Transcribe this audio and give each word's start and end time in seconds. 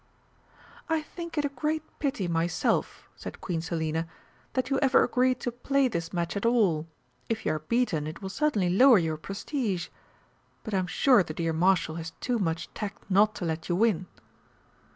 "I 0.89 1.03
think 1.03 1.37
it 1.37 1.45
a 1.45 1.49
great 1.49 1.83
pity 1.99 2.27
myself," 2.27 3.07
said 3.15 3.39
Queen 3.39 3.61
Selina, 3.61 4.07
"that 4.53 4.71
you 4.71 4.79
ever 4.79 5.03
agreed 5.03 5.39
to 5.41 5.51
play 5.51 5.87
this 5.87 6.11
match 6.11 6.35
at 6.35 6.43
all. 6.43 6.87
If 7.29 7.45
you 7.45 7.53
are 7.53 7.59
beaten 7.59 8.07
it 8.07 8.19
will 8.19 8.29
certainly 8.29 8.71
lower 8.71 8.97
your 8.97 9.17
prestige. 9.17 9.89
But 10.63 10.73
I 10.73 10.79
am 10.79 10.87
sure 10.87 11.21
the 11.21 11.35
dear 11.35 11.53
Marshal 11.53 11.97
has 11.97 12.13
too 12.19 12.39
much 12.39 12.73
tact 12.73 13.11
not 13.11 13.35
to 13.35 13.45
let 13.45 13.69
you 13.69 13.75
win." 13.75 14.07